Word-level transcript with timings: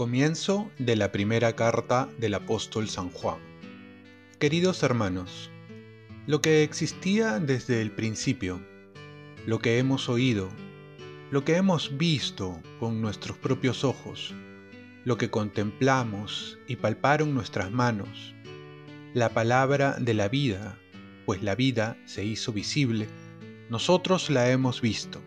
Comienzo 0.00 0.70
de 0.78 0.96
la 0.96 1.12
primera 1.12 1.54
carta 1.54 2.08
del 2.16 2.32
apóstol 2.32 2.88
San 2.88 3.10
Juan. 3.10 3.36
Queridos 4.38 4.82
hermanos, 4.82 5.50
lo 6.26 6.40
que 6.40 6.62
existía 6.62 7.38
desde 7.38 7.82
el 7.82 7.90
principio, 7.90 8.62
lo 9.44 9.58
que 9.58 9.76
hemos 9.76 10.08
oído, 10.08 10.48
lo 11.30 11.44
que 11.44 11.56
hemos 11.56 11.98
visto 11.98 12.62
con 12.78 13.02
nuestros 13.02 13.36
propios 13.36 13.84
ojos, 13.84 14.34
lo 15.04 15.16
que 15.16 15.30
contemplamos 15.30 16.58
y 16.66 16.76
palparon 16.76 17.34
nuestras 17.34 17.70
manos, 17.70 18.34
la 19.14 19.30
palabra 19.30 19.96
de 19.98 20.14
la 20.14 20.28
vida, 20.28 20.78
pues 21.26 21.42
la 21.42 21.54
vida 21.54 21.96
se 22.06 22.24
hizo 22.24 22.52
visible, 22.52 23.08
nosotros 23.68 24.30
la 24.30 24.50
hemos 24.50 24.80
visto 24.80 25.22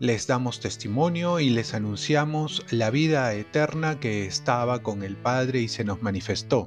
les 0.00 0.28
damos 0.28 0.60
testimonio 0.60 1.40
y 1.40 1.50
les 1.50 1.74
anunciamos 1.74 2.64
la 2.70 2.90
vida 2.90 3.34
eterna 3.34 3.98
que 3.98 4.26
estaba 4.26 4.80
con 4.82 5.02
el 5.02 5.16
Padre 5.16 5.60
y 5.60 5.68
se 5.68 5.84
nos 5.84 6.02
manifestó. 6.02 6.66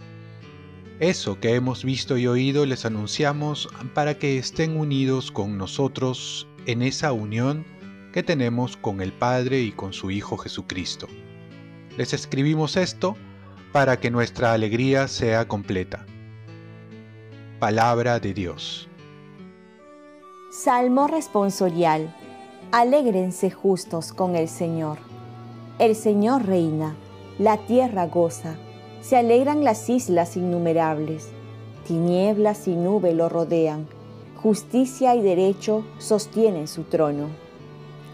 Eso 0.99 1.39
que 1.39 1.55
hemos 1.55 1.85
visto 1.85 2.17
y 2.17 2.27
oído 2.27 2.65
les 2.65 2.85
anunciamos 2.85 3.69
para 3.93 4.17
que 4.17 4.37
estén 4.37 4.75
unidos 4.75 5.31
con 5.31 5.57
nosotros 5.57 6.47
en 6.65 6.81
esa 6.81 7.13
unión 7.13 7.65
que 8.11 8.21
tenemos 8.21 8.75
con 8.75 9.01
el 9.01 9.13
Padre 9.13 9.61
y 9.61 9.71
con 9.71 9.93
su 9.93 10.11
Hijo 10.11 10.37
Jesucristo. 10.37 11.07
Les 11.97 12.13
escribimos 12.13 12.77
esto 12.77 13.15
para 13.71 13.99
que 13.99 14.11
nuestra 14.11 14.53
alegría 14.53 15.07
sea 15.07 15.47
completa. 15.47 16.05
Palabra 17.59 18.19
de 18.19 18.33
Dios. 18.33 18.87
Salmo 20.51 21.07
responsorial 21.07 22.13
Alégrense 22.71 23.51
justos 23.51 24.13
con 24.13 24.37
el 24.37 24.47
Señor. 24.47 24.97
El 25.77 25.93
Señor 25.93 26.45
reina, 26.45 26.95
la 27.37 27.57
tierra 27.57 28.07
goza, 28.07 28.55
se 29.01 29.17
alegran 29.17 29.65
las 29.65 29.89
islas 29.89 30.37
innumerables. 30.37 31.27
Tinieblas 31.85 32.69
y 32.69 32.75
nube 32.77 33.13
lo 33.13 33.27
rodean, 33.27 33.87
justicia 34.37 35.15
y 35.15 35.21
derecho 35.21 35.83
sostienen 35.97 36.69
su 36.69 36.83
trono. 36.83 37.27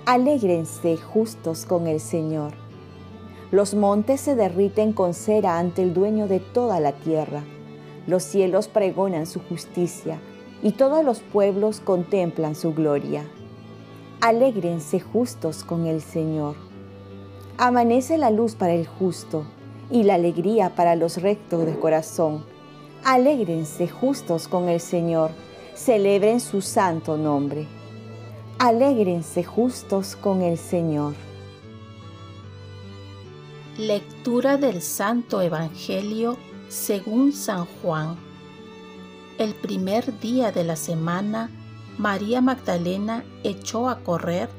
Alégrense 0.08 0.98
justos 0.98 1.66
con 1.66 1.86
el 1.86 2.00
Señor. 2.00 2.67
Los 3.50 3.76
montes 3.76 4.20
se 4.20 4.36
derriten 4.36 4.92
con 4.92 5.14
cera 5.14 5.58
ante 5.58 5.81
el 5.81 5.94
dueño 5.94 6.28
de 6.28 6.40
toda 6.42 6.81
la 6.81 6.92
tierra. 6.92 7.44
Los 8.06 8.23
cielos 8.23 8.67
pregonan 8.67 9.26
su 9.26 9.39
justicia 9.39 10.20
y 10.62 10.72
todos 10.72 11.06
los 11.06 11.20
pueblos 11.22 11.80
contemplan 11.80 12.56
su 12.56 12.73
gloria. 12.73 13.23
Alégrense 14.20 15.00
justos 15.00 15.64
con 15.64 15.86
el 15.86 16.02
Señor. 16.02 16.56
Amanece 17.58 18.17
la 18.17 18.31
luz 18.31 18.56
para 18.56 18.73
el 18.73 18.86
justo 18.86 19.45
y 19.89 20.04
la 20.04 20.16
alegría 20.16 20.76
para 20.76 20.95
los 20.95 21.22
rectos 21.22 21.66
de 21.66 21.80
corazón. 21.80 22.44
Alégrense 23.06 23.88
justos 23.88 24.50
con 24.50 24.67
el 24.67 24.82
Señor, 24.82 25.32
celebren 25.73 26.42
su 26.42 26.61
santo 26.61 27.16
nombre. 27.16 27.67
Alégrense 28.59 29.44
justos 29.44 30.16
con 30.17 30.42
el 30.42 30.58
Señor. 30.58 31.14
Lectura 33.78 34.58
del 34.58 34.81
Santo 34.81 35.39
Evangelio 35.39 36.36
según 36.67 37.31
San 37.31 37.67
Juan. 37.67 38.17
El 39.38 39.53
primer 39.53 40.20
día 40.20 40.52
de 40.52 40.64
la 40.64 40.75
semana, 40.75 41.52
María 42.00 42.42
Magdalena 42.42 43.23
echó 43.43 43.87
a 43.87 43.99
correr 43.99 44.49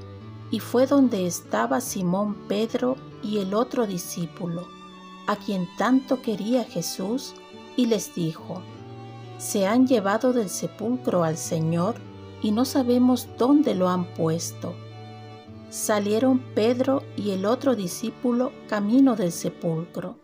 y 0.52 0.60
fue 0.60 0.86
donde 0.86 1.26
estaba 1.26 1.80
Simón 1.80 2.36
Pedro 2.46 2.96
y 3.20 3.38
el 3.38 3.54
otro 3.54 3.88
discípulo, 3.88 4.68
a 5.26 5.34
quien 5.34 5.68
tanto 5.76 6.22
quería 6.22 6.62
Jesús, 6.62 7.34
y 7.76 7.86
les 7.86 8.14
dijo, 8.14 8.62
Se 9.38 9.66
han 9.66 9.88
llevado 9.88 10.32
del 10.32 10.48
sepulcro 10.48 11.24
al 11.24 11.36
Señor 11.36 11.96
y 12.40 12.52
no 12.52 12.64
sabemos 12.64 13.26
dónde 13.36 13.74
lo 13.74 13.88
han 13.88 14.04
puesto. 14.14 14.76
Salieron 15.70 16.40
Pedro 16.54 17.02
y 17.16 17.30
el 17.30 17.44
otro 17.46 17.74
discípulo 17.74 18.52
camino 18.68 19.16
del 19.16 19.32
sepulcro. 19.32 20.16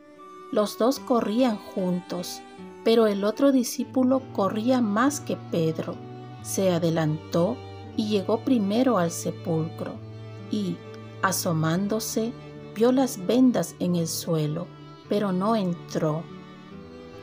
Los 0.53 0.78
dos 0.78 0.99
corrían 0.99 1.56
juntos, 1.56 2.41
pero 2.84 3.06
el 3.06 3.25
otro 3.25 3.53
discípulo 3.53 4.22
corría 4.33 4.81
más 4.81 5.21
que 5.21 5.37
Pedro 5.50 5.97
se 6.44 6.71
adelantó 6.71 7.56
y 7.97 8.09
llegó 8.09 8.41
primero 8.41 8.99
al 8.99 9.10
sepulcro 9.10 9.94
y, 10.50 10.77
asomándose, 11.22 12.33
vio 12.75 12.93
las 12.93 13.27
vendas 13.27 13.75
en 13.78 13.97
el 13.97 14.06
suelo, 14.06 14.66
pero 15.09 15.33
no 15.33 15.56
entró. 15.56 16.22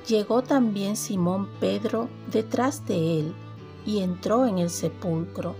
Llegó 0.07 0.41
también 0.41 0.95
Simón 0.95 1.47
Pedro 1.59 2.09
detrás 2.31 2.85
de 2.87 3.19
él 3.19 3.35
y 3.85 3.99
entró 3.99 4.47
en 4.47 4.57
el 4.57 4.71
sepulcro. 4.71 5.55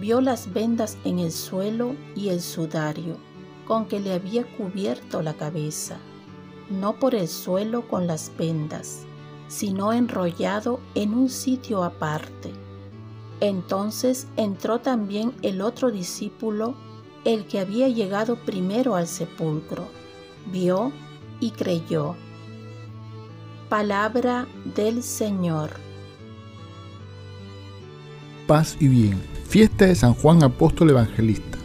Vio 0.00 0.22
las 0.22 0.52
vendas 0.52 0.96
en 1.04 1.18
el 1.18 1.30
suelo 1.30 1.94
y 2.16 2.30
el 2.30 2.40
sudario 2.40 3.18
con 3.66 3.86
que 3.86 4.00
le 4.00 4.14
había 4.14 4.44
cubierto 4.56 5.22
la 5.22 5.34
cabeza, 5.34 5.98
no 6.70 6.98
por 6.98 7.14
el 7.14 7.28
suelo 7.28 7.86
con 7.86 8.06
las 8.06 8.32
vendas, 8.36 9.04
sino 9.46 9.92
enrollado 9.92 10.80
en 10.94 11.14
un 11.14 11.28
sitio 11.28 11.84
aparte. 11.84 12.50
Entonces 13.40 14.26
entró 14.36 14.80
también 14.80 15.34
el 15.42 15.60
otro 15.60 15.90
discípulo, 15.90 16.74
el 17.24 17.46
que 17.46 17.60
había 17.60 17.86
llegado 17.88 18.36
primero 18.36 18.96
al 18.96 19.06
sepulcro. 19.06 19.86
Vio 20.50 20.92
y 21.40 21.50
creyó. 21.50 22.16
Palabra 23.68 24.48
del 24.74 25.02
Señor. 25.02 25.89
Paz 28.50 28.76
y 28.80 28.88
bien. 28.88 29.16
Fiesta 29.46 29.86
de 29.86 29.94
San 29.94 30.12
Juan 30.12 30.42
Apóstol 30.42 30.90
Evangelista. 30.90 31.56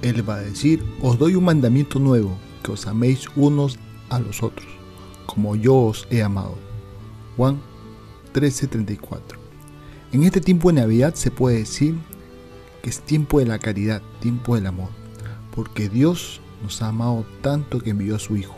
Él 0.00 0.22
va 0.30 0.36
a 0.36 0.42
decir, 0.42 0.80
os 1.02 1.18
doy 1.18 1.34
un 1.34 1.42
mandamiento 1.42 1.98
nuevo, 1.98 2.38
que 2.62 2.70
os 2.70 2.86
améis 2.86 3.26
unos 3.34 3.80
a 4.10 4.20
los 4.20 4.40
otros, 4.40 4.68
como 5.26 5.56
yo 5.56 5.74
os 5.74 6.06
he 6.12 6.22
amado. 6.22 6.54
Juan 7.36 7.60
13:34. 8.32 9.40
En 10.12 10.22
este 10.22 10.40
tiempo 10.40 10.68
de 10.70 10.82
Navidad 10.82 11.14
se 11.14 11.32
puede 11.32 11.58
decir 11.58 11.96
que 12.80 12.90
es 12.90 13.00
tiempo 13.00 13.40
de 13.40 13.46
la 13.46 13.58
caridad, 13.58 14.00
tiempo 14.20 14.54
del 14.54 14.68
amor, 14.68 14.90
porque 15.52 15.88
Dios 15.88 16.40
nos 16.62 16.80
ha 16.80 16.90
amado 16.90 17.26
tanto 17.42 17.80
que 17.80 17.90
envió 17.90 18.14
a 18.14 18.20
su 18.20 18.36
Hijo. 18.36 18.54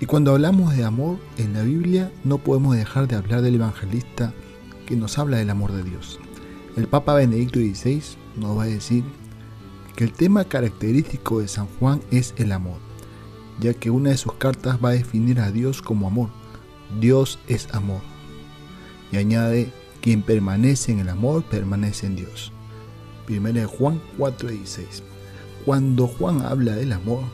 Y 0.00 0.06
cuando 0.06 0.32
hablamos 0.32 0.76
de 0.76 0.82
amor 0.82 1.18
en 1.38 1.52
la 1.52 1.62
Biblia 1.62 2.10
no 2.24 2.38
podemos 2.38 2.74
dejar 2.74 3.06
de 3.06 3.14
hablar 3.14 3.40
del 3.40 3.54
evangelista 3.54 4.34
que 4.84 4.96
nos 4.96 5.16
habla 5.16 5.36
del 5.36 5.50
amor 5.50 5.70
de 5.70 5.84
Dios. 5.84 6.18
El 6.74 6.88
Papa 6.88 7.12
Benedicto 7.12 7.58
XVI 7.58 8.02
nos 8.36 8.56
va 8.56 8.62
a 8.62 8.66
decir 8.66 9.04
que 9.94 10.04
el 10.04 10.12
tema 10.14 10.44
característico 10.44 11.40
de 11.40 11.48
San 11.48 11.66
Juan 11.78 12.00
es 12.10 12.32
el 12.38 12.50
amor, 12.50 12.78
ya 13.60 13.74
que 13.74 13.90
una 13.90 14.08
de 14.08 14.16
sus 14.16 14.32
cartas 14.34 14.78
va 14.82 14.88
a 14.88 14.94
definir 14.94 15.38
a 15.40 15.50
Dios 15.50 15.82
como 15.82 16.06
amor. 16.06 16.30
Dios 16.98 17.38
es 17.46 17.68
amor. 17.74 18.00
Y 19.10 19.18
añade 19.18 19.70
quien 20.00 20.22
permanece 20.22 20.92
en 20.92 21.00
el 21.00 21.10
amor 21.10 21.44
permanece 21.44 22.06
en 22.06 22.16
Dios. 22.16 22.52
1 23.28 23.68
Juan 23.68 24.00
4:16. 24.16 25.02
Cuando 25.66 26.06
Juan 26.06 26.40
habla 26.40 26.74
del 26.74 26.92
amor, 26.92 27.24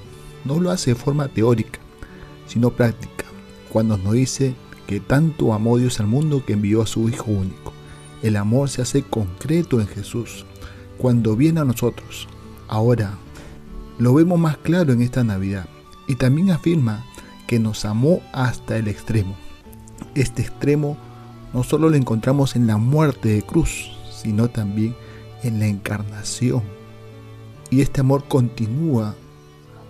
no 0.44 0.58
lo 0.58 0.72
hace 0.72 0.94
de 0.94 0.96
forma 0.96 1.28
teórica, 1.28 1.78
sino 2.48 2.70
práctica. 2.70 3.24
Cuando 3.72 3.96
nos 3.96 4.14
dice 4.14 4.56
que 4.88 4.98
tanto 4.98 5.54
amó 5.54 5.78
Dios 5.78 6.00
al 6.00 6.08
mundo 6.08 6.44
que 6.44 6.54
envió 6.54 6.82
a 6.82 6.86
su 6.88 7.08
Hijo 7.08 7.30
único. 7.30 7.77
El 8.22 8.36
amor 8.36 8.68
se 8.68 8.82
hace 8.82 9.02
concreto 9.02 9.80
en 9.80 9.86
Jesús, 9.86 10.44
cuando 10.98 11.36
viene 11.36 11.60
a 11.60 11.64
nosotros. 11.64 12.28
Ahora, 12.66 13.14
lo 13.98 14.14
vemos 14.14 14.38
más 14.38 14.56
claro 14.58 14.92
en 14.92 15.02
esta 15.02 15.24
Navidad 15.24 15.68
y 16.06 16.16
también 16.16 16.50
afirma 16.50 17.04
que 17.46 17.58
nos 17.58 17.84
amó 17.84 18.20
hasta 18.32 18.76
el 18.76 18.88
extremo. 18.88 19.36
Este 20.14 20.42
extremo 20.42 20.96
no 21.52 21.62
solo 21.62 21.88
lo 21.88 21.96
encontramos 21.96 22.56
en 22.56 22.66
la 22.66 22.76
muerte 22.76 23.30
de 23.30 23.42
cruz, 23.42 23.90
sino 24.10 24.48
también 24.48 24.94
en 25.42 25.60
la 25.60 25.66
encarnación. 25.66 26.62
Y 27.70 27.80
este 27.80 28.00
amor 28.00 28.24
continúa 28.28 29.14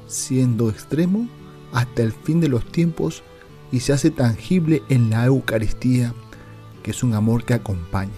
siendo 0.07 0.71
extremo 0.71 1.29
hasta 1.73 2.03
el 2.03 2.13
fin 2.13 2.41
de 2.41 2.49
los 2.49 2.65
tiempos 2.71 3.23
y 3.71 3.81
se 3.81 3.93
hace 3.93 4.11
tangible 4.11 4.83
en 4.89 5.11
la 5.11 5.27
Eucaristía, 5.27 6.15
que 6.83 6.91
es 6.91 7.03
un 7.03 7.15
amor 7.15 7.45
que 7.45 7.55
acompaña. 7.55 8.13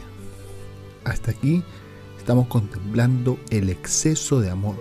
Hasta 1.04 1.30
aquí 1.30 1.62
estamos 2.18 2.46
contemplando 2.48 3.38
el 3.50 3.70
exceso 3.70 4.40
de 4.40 4.50
amor. 4.50 4.76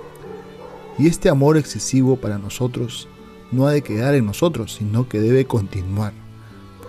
Y 0.97 1.07
este 1.07 1.29
amor 1.29 1.57
excesivo 1.57 2.17
para 2.17 2.37
nosotros 2.37 3.07
no 3.51 3.67
ha 3.67 3.71
de 3.71 3.81
quedar 3.81 4.15
en 4.15 4.25
nosotros, 4.25 4.73
sino 4.73 5.07
que 5.07 5.19
debe 5.19 5.45
continuar. 5.45 6.13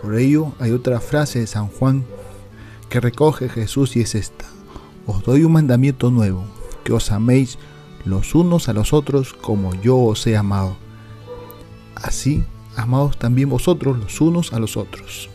Por 0.02 0.16
ello 0.18 0.52
hay 0.58 0.72
otra 0.72 1.00
frase 1.00 1.40
de 1.40 1.46
San 1.46 1.68
Juan 1.68 2.04
que 2.88 3.00
recoge 3.00 3.48
Jesús 3.48 3.96
y 3.96 4.00
es 4.00 4.14
esta. 4.14 4.46
Os 5.06 5.22
doy 5.22 5.44
un 5.44 5.52
mandamiento 5.52 6.10
nuevo, 6.10 6.44
que 6.84 6.92
os 6.92 7.10
améis 7.12 7.58
los 8.04 8.34
unos 8.34 8.68
a 8.68 8.72
los 8.72 8.92
otros 8.92 9.32
como 9.32 9.74
yo 9.80 9.96
os 9.98 10.26
he 10.26 10.36
amado. 10.36 10.76
Así, 11.94 12.44
amados 12.76 13.18
también 13.18 13.48
vosotros 13.48 13.98
los 13.98 14.20
unos 14.20 14.52
a 14.52 14.58
los 14.58 14.76
otros. 14.76 15.30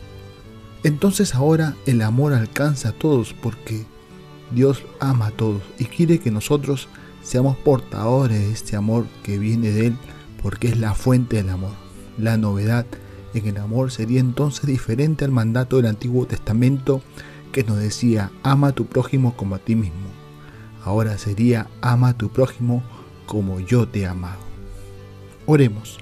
Entonces 0.86 1.34
ahora 1.34 1.74
el 1.84 2.00
amor 2.00 2.32
alcanza 2.32 2.90
a 2.90 2.92
todos 2.92 3.34
porque 3.34 3.84
Dios 4.52 4.84
ama 5.00 5.26
a 5.26 5.30
todos 5.32 5.60
y 5.80 5.86
quiere 5.86 6.20
que 6.20 6.30
nosotros 6.30 6.86
seamos 7.24 7.56
portadores 7.56 8.38
de 8.38 8.52
este 8.52 8.76
amor 8.76 9.04
que 9.24 9.36
viene 9.36 9.72
de 9.72 9.88
Él 9.88 9.96
porque 10.40 10.68
es 10.68 10.78
la 10.78 10.94
fuente 10.94 11.38
del 11.38 11.48
amor. 11.48 11.72
La 12.18 12.36
novedad 12.36 12.86
en 13.34 13.48
el 13.48 13.56
amor 13.56 13.90
sería 13.90 14.20
entonces 14.20 14.66
diferente 14.66 15.24
al 15.24 15.32
mandato 15.32 15.74
del 15.74 15.86
Antiguo 15.86 16.24
Testamento 16.24 17.02
que 17.50 17.64
nos 17.64 17.78
decía 17.78 18.30
ama 18.44 18.68
a 18.68 18.72
tu 18.72 18.86
prójimo 18.86 19.36
como 19.36 19.56
a 19.56 19.58
ti 19.58 19.74
mismo. 19.74 20.08
Ahora 20.84 21.18
sería 21.18 21.66
ama 21.80 22.10
a 22.10 22.16
tu 22.16 22.28
prójimo 22.28 22.84
como 23.26 23.58
yo 23.58 23.88
te 23.88 24.02
he 24.02 24.06
amado. 24.06 24.38
Oremos. 25.46 25.98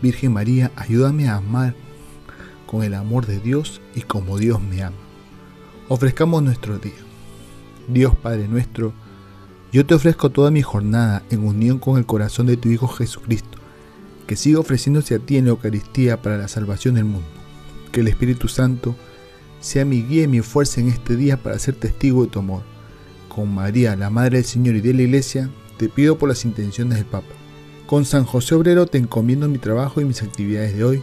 Virgen 0.00 0.32
María, 0.32 0.70
ayúdame 0.76 1.28
a 1.28 1.38
amar 1.38 1.74
con 2.72 2.82
el 2.82 2.94
amor 2.94 3.26
de 3.26 3.38
Dios 3.38 3.82
y 3.94 4.00
como 4.00 4.38
Dios 4.38 4.58
me 4.62 4.82
ama. 4.82 4.96
Ofrezcamos 5.88 6.42
nuestro 6.42 6.78
día. 6.78 6.94
Dios 7.86 8.16
Padre 8.16 8.48
nuestro, 8.48 8.94
yo 9.70 9.84
te 9.84 9.92
ofrezco 9.92 10.30
toda 10.30 10.50
mi 10.50 10.62
jornada 10.62 11.22
en 11.28 11.46
unión 11.46 11.78
con 11.78 11.98
el 11.98 12.06
corazón 12.06 12.46
de 12.46 12.56
tu 12.56 12.70
Hijo 12.70 12.88
Jesucristo, 12.88 13.58
que 14.26 14.36
siga 14.36 14.58
ofreciéndose 14.58 15.14
a 15.14 15.18
ti 15.18 15.36
en 15.36 15.44
la 15.44 15.50
Eucaristía 15.50 16.22
para 16.22 16.38
la 16.38 16.48
salvación 16.48 16.94
del 16.94 17.04
mundo. 17.04 17.28
Que 17.92 18.00
el 18.00 18.08
Espíritu 18.08 18.48
Santo 18.48 18.96
sea 19.60 19.84
mi 19.84 20.02
guía 20.02 20.22
y 20.22 20.28
mi 20.28 20.40
fuerza 20.40 20.80
en 20.80 20.88
este 20.88 21.14
día 21.14 21.36
para 21.36 21.58
ser 21.58 21.74
testigo 21.74 22.24
de 22.24 22.30
tu 22.30 22.38
amor. 22.38 22.62
Con 23.28 23.54
María, 23.54 23.96
la 23.96 24.08
Madre 24.08 24.38
del 24.38 24.46
Señor 24.46 24.76
y 24.76 24.80
de 24.80 24.94
la 24.94 25.02
Iglesia, 25.02 25.50
te 25.76 25.90
pido 25.90 26.16
por 26.16 26.30
las 26.30 26.46
intenciones 26.46 26.96
del 26.96 27.06
Papa. 27.06 27.34
Con 27.86 28.06
San 28.06 28.24
José 28.24 28.54
Obrero 28.54 28.86
te 28.86 28.96
encomiendo 28.96 29.46
mi 29.46 29.58
trabajo 29.58 30.00
y 30.00 30.06
mis 30.06 30.22
actividades 30.22 30.74
de 30.74 30.84
hoy, 30.84 31.02